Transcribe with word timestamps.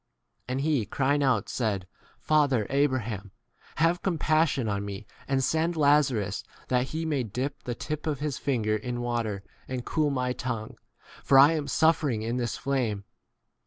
2i 0.01 0.43
And 0.53 0.61
he 0.61 0.83
crying 0.87 1.21
out 1.21 1.47
said, 1.47 1.85
Father 2.19 2.65
Abraham, 2.71 3.29
have 3.75 4.01
compassion 4.01 4.67
on 4.67 4.83
me, 4.83 5.05
and 5.27 5.43
send 5.43 5.75
Lazarus 5.77 6.43
that 6.69 6.87
he 6.87 7.05
may 7.05 7.21
dip 7.21 7.61
the 7.65 7.75
tip 7.75 8.07
of 8.07 8.17
his 8.19 8.39
finger 8.39 8.75
in 8.75 9.01
water 9.01 9.43
and 9.67 9.85
cool 9.85 10.09
my 10.09 10.33
tongue, 10.33 10.75
for 11.23 11.37
I 11.37 11.49
25 11.49 11.57
am 11.59 11.67
suffering 11.67 12.21
in 12.23 12.37
this 12.37 12.57
flame. 12.57 13.03